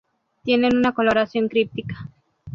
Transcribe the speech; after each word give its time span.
Tienen 0.43 0.75
una 0.75 0.93
coloración 0.95 1.47
críptica. 1.47 2.09